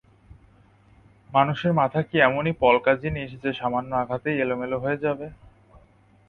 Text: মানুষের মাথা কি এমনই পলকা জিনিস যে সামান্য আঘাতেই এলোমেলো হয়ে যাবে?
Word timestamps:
মানুষের 1.29 1.71
মাথা 1.73 1.99
কি 2.01 2.15
এমনই 2.19 2.53
পলকা 2.61 2.93
জিনিস 3.03 3.29
যে 3.43 3.51
সামান্য 3.53 3.91
আঘাতেই 3.95 4.41
এলোমেলো 4.43 4.77
হয়ে 4.79 5.01
যাবে? 5.05 5.27